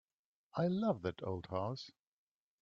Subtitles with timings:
[0.55, 1.91] I love that old house.